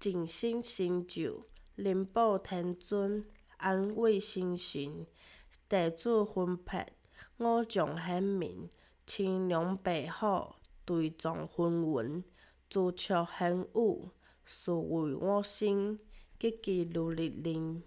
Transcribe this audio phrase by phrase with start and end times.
[0.00, 1.44] 静心成就，
[1.74, 3.22] 灵宝天尊，
[3.58, 5.06] 安慰心神，
[5.68, 6.86] 地主分配，
[7.36, 8.70] 五将显明，
[9.06, 10.54] 青龙白虎，
[10.86, 12.22] 对众纷纭，
[12.70, 14.08] 朱雀玄武，
[14.46, 15.98] 殊为我星，
[16.38, 17.78] 吉吉如律令。